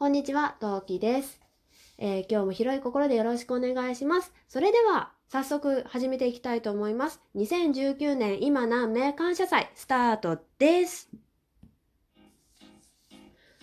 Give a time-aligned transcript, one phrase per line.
[0.00, 1.38] こんにちは、トウキです、
[1.98, 4.32] えー今日も広い心でよろしくお願いします。
[4.48, 7.20] それでは、早速始めていきたいと思います。
[7.36, 11.10] 2019年今何名感謝祭スタートです。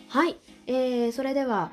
[0.10, 0.38] はい、
[0.68, 1.72] えー、それでは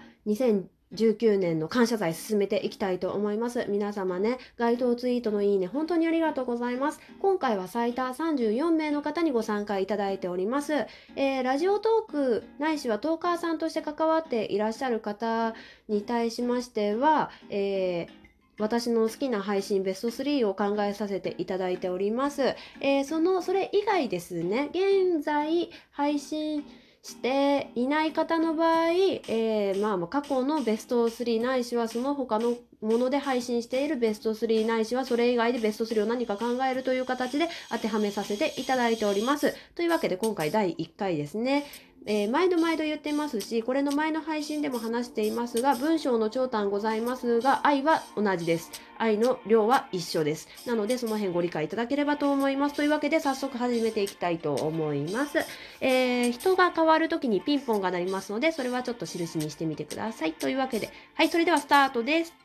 [0.95, 3.67] 19年の感謝祭進めていきたいと思います。
[3.69, 7.01] 皆様ね、該当ツイートのいいね、本当にありがとうございます。
[7.21, 10.87] 今回は最多34名の方にご参加いただいております。
[11.17, 15.54] えーラジオトークないしはトーカーさんとして関わっていらっしゃる方
[15.89, 18.25] に対しましては、えー
[18.57, 22.54] 私の好きな配信ベスト3を考えさせていただいております。
[22.81, 26.65] えーその、それ以外ですね、現在配信
[27.04, 39.55] していない方の場合、えーまあまあ過去のベスト3ないしはその他のもので配信しているベスト3ないしはそれ以外でベスト3を何か考えるという形で当てはめさせていただいております。
[39.75, 41.65] というわけで今回第1回ですね。
[42.07, 48.71] えー毎度毎度言ってますし、これの前の配信でも話していますが、文章の長短ございますが、愛は同じです。
[48.98, 50.48] 愛の量は一緒です。
[50.67, 52.77] なので、その辺ご理解いただければと思います。
[52.77, 55.39] というわけで、早速始めていきたいと思います。
[55.81, 60.35] えー人が変わるときにピンポンが鳴りますので、それはちょっと印にしてみてください。
[60.35, 62.44] というわけで、はい、それではスタートです。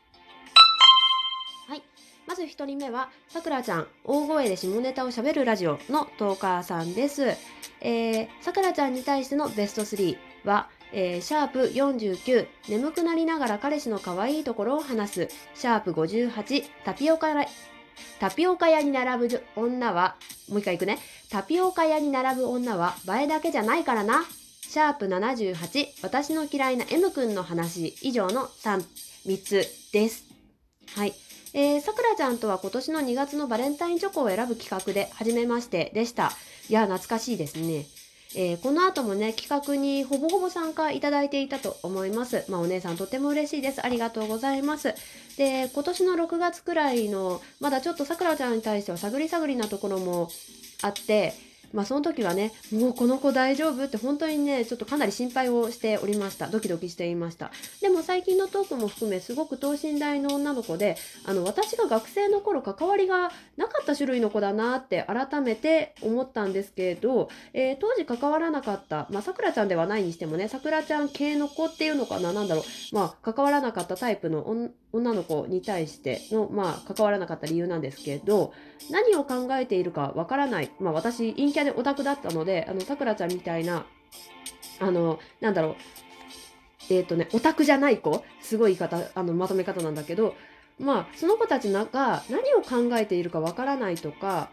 [2.30, 7.24] まず一人目は、さくらちゃん、大声で下ネタを喋るラジオのトーカーさんです。
[7.80, 15.28] えー、さくらちゃんに対してのベスト3は、えーシャープ49、眠くなりながら彼氏の可愛いところを話す。
[15.56, 17.34] シャープ58、タピオカ
[18.20, 20.14] タピオカ屋に並ぶ女は、
[20.48, 21.00] もう一回いくね。
[21.30, 24.24] タピオカ屋に並ぶ女は映えだけじゃないからな。
[24.68, 27.96] シャープ78、私の嫌いな M 君の話。
[28.02, 28.84] 以上の3、
[29.26, 30.29] 3つです。
[30.94, 31.14] はい。
[31.52, 36.32] えー、さくらちゃんとは今年の2月のバレンタインチョコを選ぶ企画で初めましてでした。
[36.68, 37.86] いや、懐かしいですね。
[38.36, 42.44] えーこの後もね、企画にほぼほぼ参加いただいていたと思います。
[42.48, 43.84] まあ、お姉さんとても嬉しいです。
[43.84, 44.94] ありがとうございます。
[45.36, 50.28] で、今年の6月くらいの、まだちょっとさくらちゃんに対しては探り探りなところも
[50.82, 51.34] あって、
[51.72, 53.84] まあその時はね、もうこの子大丈夫？
[53.84, 56.48] って本当にね、ちょっとかなり心配をしておりました。
[56.48, 57.50] ドキドキしていました。
[57.80, 72.64] でも最近のトークも含めすごく等身大の女の子で、あの、私が学生の頃関わりがなかった種類の子だなって改めて思ったんですけど、えー当時関わらなかった、まあさくらちゃんではないにしてもね、さくらちゃん系の子っていうのかな、なんだろう、
[72.94, 78.52] まあ関わらなかったタイプの女女の子に対しての、まあ関わらなかった理由なんですけど、
[78.90, 80.70] 何を考えているかわからない。
[80.80, 83.86] まあ私、陰キャでオタクだったので、あの、さくらちゃんみたいな、
[84.78, 90.34] あの、なんだろう、えっ、とね、オタクじゃない子すごい言い方、あの、まとめ方なんだけど、
[90.78, 94.50] まあ、その子たちが何を考えているかわからないとか、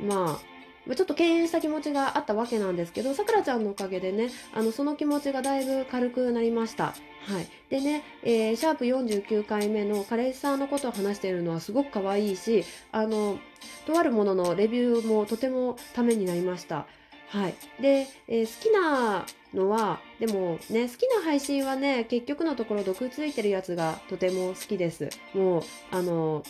[0.00, 0.57] まあ
[0.94, 6.86] ちょっと敬遠した気持ちがあったわけなんですけど、さくらちゃんのおかげでね、あの、その気持ちがだいぶ軽くなりました。
[6.86, 7.48] はい。
[7.68, 13.38] でね、えーシャープ49回目の彼氏さんのことを話しているのはすごく可愛いし、あの、
[13.86, 16.86] とあるもののレビューもとてもためになりました。
[17.28, 17.54] はい。
[17.80, 25.10] で、えー好きなのは、でもね、好きな配信はね、結局のところ毒ついてるやつがとても好きです。
[25.34, 26.42] もう、あの、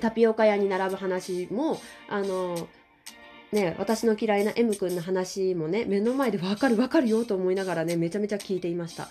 [0.00, 2.68] タピオカ屋に並ぶ話も、あの、
[3.52, 9.08] ね、私の嫌いな M 君の話もね、目の前でわかるわかるよと思いながらね、めちゃめちゃ聞いていました。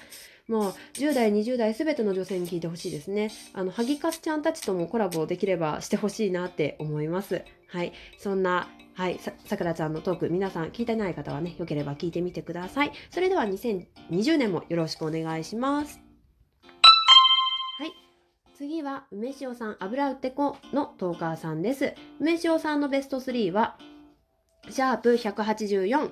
[0.48, 3.32] もう、10代、20代すべての女性に聞いてほしいですね。
[3.54, 7.44] あの、ハギカスちゃんたちともコラボできればしてほしいなって思います。
[7.68, 7.94] はい。
[8.18, 12.92] そんな、はい、さくらちゃんのトーク、皆さん聞いてない方はね、よければ聞いてみてください。
[13.12, 16.00] それでは2020年もよろしくお願いします。
[17.78, 17.92] はい。
[18.58, 21.94] 次は、梅塩さん、油売ってこのトーカーさんです。
[22.20, 23.78] 梅塩さんのベスト3は、
[24.68, 26.12] シャープ184、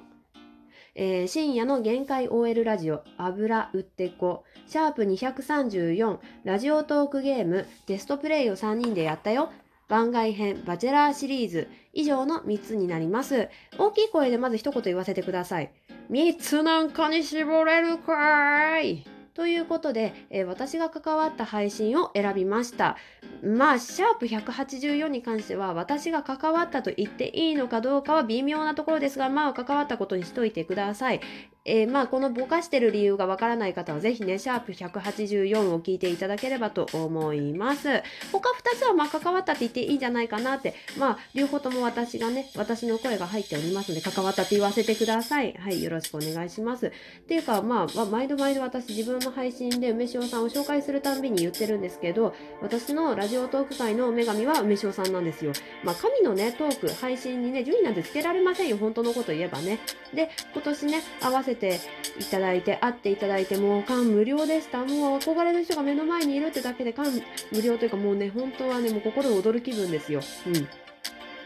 [0.95, 9.51] えー深夜の限界 OL ラジオ、油売ってこ、シャープ234、ラジオトークゲーム、テストプレイを3人でやったよ。
[9.87, 13.49] 番外編、バチェラーシリーズ、以上の3つになります。
[13.77, 15.71] 大きい声でまず一言言わせてください。
[16.09, 19.16] 3つなんかに絞れるかーい。
[19.37, 22.97] ということで、えー私が関わった配信を選びました。
[23.43, 31.21] まあ、シャープ184に関しては、私が関わったと言っていいのかどうかは微妙なところですが、まあ、関わったことにしといてください。
[31.67, 37.89] えーまあ、このぼかしてる理由がわからない方は、ぜひね、シャープ184を聞いていただければと思います。
[38.31, 45.53] 他2つは、まあ、関わったって言っていいんじゃないかなって、まあ、両方とも私がね、私の声が入っておりますので、関わったって言わせてください。
[45.59, 46.87] はい、よろしくお願いします。
[46.87, 46.91] っ
[47.27, 55.51] ていうか、まあ、まあ毎度毎度私自分の配信で梅塩さんを紹介するたんびに言ってるんですけど、私のラジオトーク界の女神は梅塩さんなんですよ。
[55.83, 58.77] まあ、神のね、トーク、配信にね、順位なんてつけられませんよ。
[58.77, 59.79] 本当のこと言えばね。
[60.13, 61.79] で、今年ね、合わせてて
[62.19, 67.05] いただいて会っていただいてもう感無量でしたもう憧れの人が目の前にいるってだけで感
[67.51, 70.21] 無量というかもうね本当はねもう心躍る気分ですよ。
[70.47, 70.67] うん。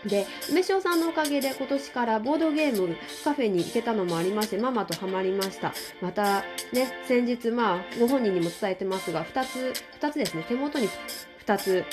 [0.08, 5.74] で梅塩さんのおかげで今年からボードゲームカフェに行けたのもありましてママとハマりました。
[6.02, 6.42] また
[6.74, 10.44] ね先日まあご本人にも伝えてますが2つ2つですね。
[10.48, 10.90] 手元に
[11.46, 11.86] 2つ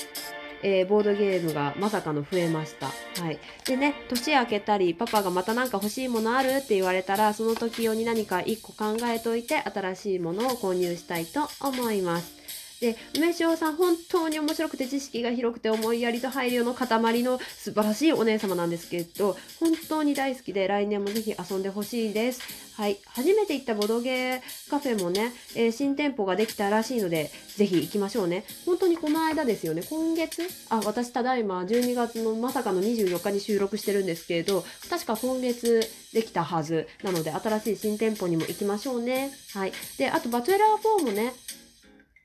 [0.62, 2.86] えー、ボードゲームがまさかの増えました。
[3.22, 3.38] はい。
[3.66, 12.37] でね、年明けたり、パパがまた何か欲しいものあるって言われたら、その時用に何か一個考えといて、新しいものを購入したいと思います。
[12.80, 22.68] で梅塩さん本当に面白くて知識が広くて思いやりと配慮の塊の素晴らしいお姉様なんですけど本当に大好きで来年もぜひ遊んでほしいです。
[22.78, 22.96] はい。
[23.06, 24.40] 初めて行ったボドゲ
[24.70, 28.44] カフェもね、えー、新店舗ができたらしいのでぜひ行きましょうね。
[28.66, 29.82] 本当にこの間ですよね。
[29.82, 35.80] 今月あ私ただいま12月のまさかの24日に収録してるんですけれど確か今月
[36.14, 39.32] できたはずなので新しい新店舗にも行きましょうね。
[39.54, 39.72] はい。
[39.98, 41.34] であとバチェラー4もね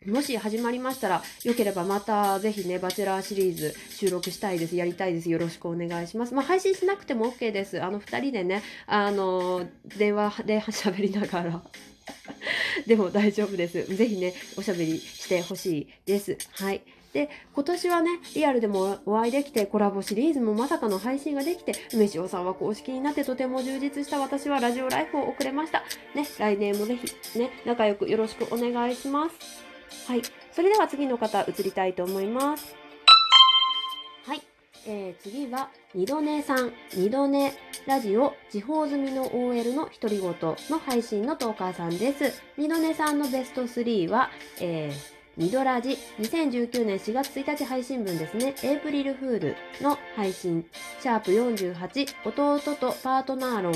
[0.07, 4.75] もし始まりましたら、よければまたぜひね、バチェラーシリーズ収録したいです。
[4.75, 5.29] やりたいです。
[5.29, 6.33] よろしくお願いします。
[6.33, 7.81] まあ、配信しなくても OK です。
[7.81, 11.61] あの、二人でね、あの、電話で喋りながら
[12.87, 13.83] でも大丈夫です。
[13.95, 16.37] ぜひね、おしゃべりしてほしいです。
[16.51, 16.81] はい。
[17.13, 25.83] で、今年はね、リアルでもお会いできて、コラボシリーズもまさかの配信ができて、梅塩さんは公式になってとても充実した私はラジオライフを送れました。
[26.15, 29.72] ね、来年もぜひね、仲良くよろしくお願いします。
[30.07, 30.21] はい。
[30.51, 32.75] それでは次の方、移りたいと思います。
[34.25, 34.41] はい。
[34.85, 37.53] えー、次は、二度寝さん、二度寝
[37.85, 40.33] ラジオ、地方済みの OL の独り言
[40.69, 42.41] の配信のトーカーさんです。
[42.57, 44.29] 二度寝さんのベスト3は、
[44.61, 48.53] えー、ニドラジ2019年4月1日配信分ですね。
[48.63, 50.65] エイプリルフールの配信。
[51.01, 53.73] シャープ48弟とパートナー論。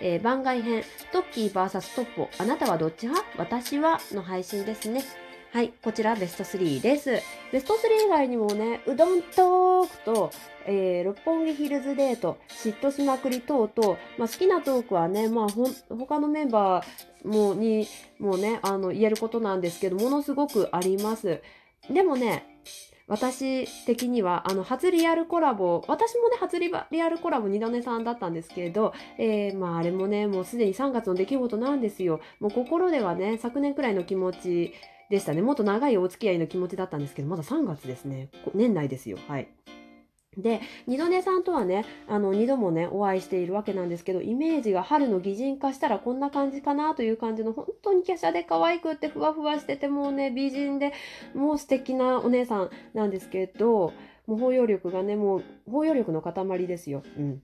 [0.00, 3.26] えー、番外編トッキー VS トッポあなたはどっち派？
[3.38, 5.02] 私はの配信ですね。
[5.50, 7.22] はい、こちらベスト3です。
[7.52, 10.30] ベスト3以外にもね、うどんトークと、
[10.66, 21.40] えー、六本木ヒルズデート、嫉妬しまくり等々、まあ、好きなトークはね、まあ、ほ他のメンバーもにもね、あの、言えることなんですけど、ものすごくあります。
[21.88, 22.60] でもね、
[23.06, 26.70] 私的には、あの、初リアルコラボ、私もね、初リ
[27.02, 32.20] アルコラボ二度寝さんだったんですけれど、えー、まあ、あれもね、もうすでに3月の出来事なんですよ。
[32.38, 34.74] もう心ではね、昨年くらいの気持ち、
[35.10, 35.42] でしたね。
[35.42, 38.28] もっと長いお付き合いの気持ちだったんですけど、まだ3月ですね。
[38.54, 39.18] 年内ですよ。
[39.26, 39.48] はい。
[40.36, 50.92] で、二度寝さんとはね、あの、二度もね、お会いしているわけなんですけど、イメージが春の擬人化したらこんな感じかなという感じの、本当に華奢で可愛くってふわふわしてて、もうね、美人で、
[51.34, 53.92] もう素敵なお姉さんなんですけど、
[54.26, 57.02] もう包容力がね、もう包容力の塊ですよ。
[57.16, 57.42] うん。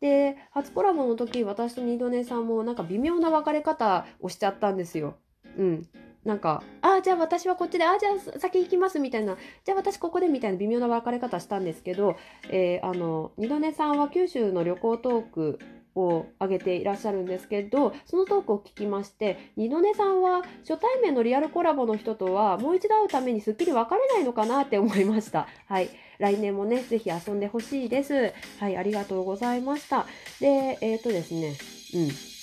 [0.00, 5.14] で、初コラボの時、私と二度寝さんもなんか微妙な別れ方をしちゃったんですよ。
[5.56, 5.88] うん。
[6.24, 12.16] なんか、ああ、じゃあ私はこっちで、ああ、じゃあ先行きますみたいな、じゃあ私ここでみたいな微妙な別れ方したんですけど、
[12.50, 15.58] えー、あの、二度寝さんは九州の旅行トーク
[15.94, 25.46] を上げていらっしゃるんですけど、そのトークを聞きまして、二度寝さんは初対面のリアルコラボの人とはもう一度会うためにすっきり別れないのかなって思いました。
[25.66, 25.90] はい。
[26.18, 28.32] 来年もね、ぜひ遊んでほしいです。
[28.58, 30.06] はい、ありがとうございました。
[30.40, 31.54] で、えっ、ー、とですね、
[31.94, 32.33] うん。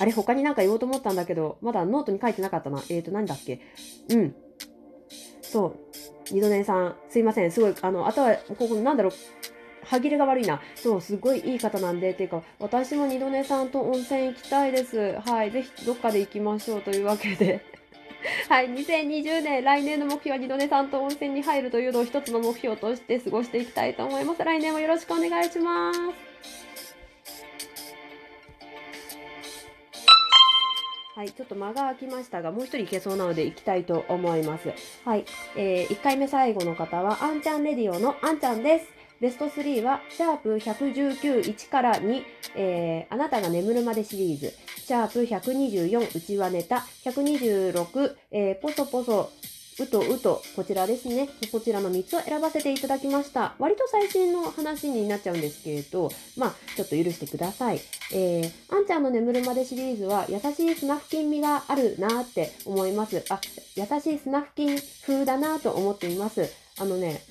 [0.00, 2.82] あれ、他になんか言おうと思ったんだけど、まだノートに書いてなかったな。
[2.88, 3.60] えーと、何だっけ？
[4.10, 4.34] うん。
[5.42, 5.76] そう。
[6.30, 7.50] 二度寝さん、すいません。
[7.50, 9.12] すごい、あの、あとは、ここ、なんだろう。
[9.84, 10.60] 歯切れが悪いな。
[10.74, 15.18] そう、すごいいい方なんで、ていうか、私も二度寝さんと温泉行きたいです。
[15.24, 15.50] はい。
[15.50, 17.62] ぜひ、どっかで行きましょうというわけで。
[18.50, 18.68] はい。
[18.68, 24.44] 2020年、来年の目標は二度寝さんと温泉に入るというのを一つの目標として過ごしていきたいと思います。
[24.44, 26.27] 来年もよろしくお願いします。
[31.18, 34.72] はい、ちょっと間が空きましたが、もう一人いけそうなので行きたいと思います。
[35.04, 35.24] はい、
[35.56, 38.86] えー、1回目最後の方は、あんちゃんレディオのあんちゃんです。
[39.20, 42.22] ベスト3は、シャープ119、1から2、
[42.54, 49.32] えー、あなたが眠るまでシリーズ、シャープ124、うちわネタ、126、えー、ポソポソ、
[49.80, 51.28] うとうと、こちらですね。
[51.52, 53.54] こちらの3つを選ばせていただきました。
[53.58, 57.80] 割と最新の話になっちゃうんですけれど、まあ、ちょっと許してください。
[58.12, 63.24] えー、あんちゃんの眠るまでシリーズは、優しいスナフキン味があるなって思います。
[63.28, 63.40] あ、
[63.76, 66.50] 優しいスナフキン風だなと思っています。
[66.80, 67.22] あのね、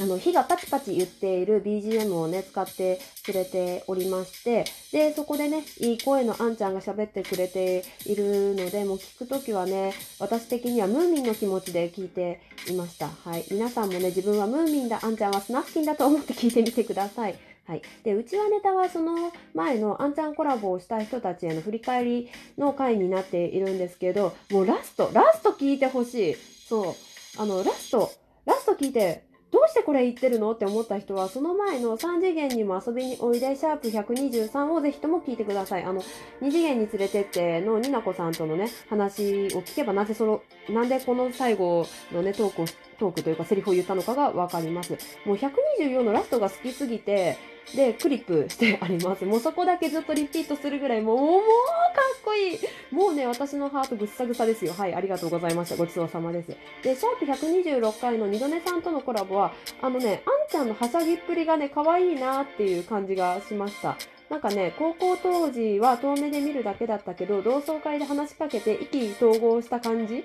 [0.00, 13.08] あの、火がパチパチ言っている BGM をね、使ってくれておりまして、で、そこでね、いい声のあんちゃんが喋ってくれているので、もう聞くときはね、私的にはムーミンの気持ちで聞いていました。
[13.08, 13.44] はい。
[13.50, 17.38] 皆さんもね、自分はムーミンだ、あんちゃんはスナフキンだと思って聞いてみてください。
[17.68, 26.36] はい、でうちはネタはその前のあんちゃんコラボをした人たちへの振り返りの回になっているんですけどもうラストラスト聞いてほしい
[26.66, 26.94] そう
[27.36, 28.10] あのラスト
[28.46, 35.84] ラスト聞いてどうしてこれ言ってるのって思った人はその前の3次元にも遊びにおいでシャープ123をぜひとも聞いてください。
[35.84, 36.02] あの
[36.42, 42.66] 2次元に連れてってのになこさんとのね話を聞けばなぜそのなんでこの最後のねトークを
[42.98, 44.92] トークというかセリフを言ったのかがわかります
[45.24, 47.36] もう124のラストが好きすぎて
[47.74, 49.24] で、クリップしてあります。
[49.24, 52.58] もうそこだけずっとリピートするぐらい、もう、もうかっこいい。
[52.90, 54.72] もうね、私のハートぐっさぐさですよ。
[54.72, 55.76] はい、ありがとうございました。
[55.76, 56.48] ごちそうさまです。
[56.82, 59.52] で、シャープ126回の二度寝さんとのコラボは、
[59.82, 63.96] あのね、あんちゃんのはしゃぎっぷりがね、可愛いなっていう感じがしました。
[64.30, 70.24] なんかね、高校当時は遠目で見るだけだったけど、同窓会で話しかけて意気投合した感じ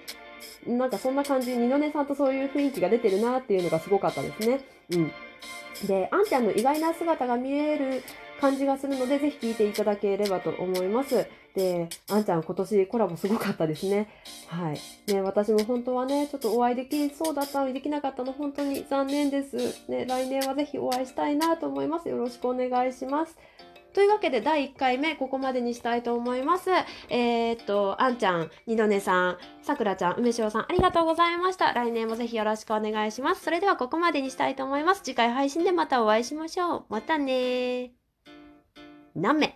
[0.68, 4.62] なんかそんな感じ、二度寝さんとそういう雰囲気が出てるなっていうのがすごかったですね。
[4.92, 5.12] うん。
[5.88, 8.04] で、あんちゃんの意外な姿が見える
[8.40, 11.26] 感じがするので、ぜひ聞いていただければと思います。
[11.56, 14.10] で、あんちゃん今年コラボすごかったですね。
[14.48, 15.12] はい。
[15.12, 19.90] ね、私も本当はね、ちょっとお会いできそうだったのにできなかったの本当に残念です。
[19.90, 22.10] ね、来年はぜひお会いしたいなと思います。
[22.10, 23.38] よろしくお願いします。
[23.94, 26.70] というわけで第1回目ここまでにしたいと思います。
[27.10, 31.72] えー、っと、あんちゃん、二度寝さん、さくらちゃん、梅塩さん、ありがとうございました。
[31.74, 33.44] 来年もぜひよろしくお願いします。
[33.44, 35.02] それではここまでにしたいと思います。
[35.04, 36.86] 次回配信でまたお会いしましょう。
[36.90, 37.92] またね。
[39.16, 39.56] なめ。